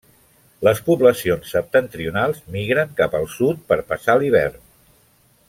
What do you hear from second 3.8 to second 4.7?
passar l'hivern.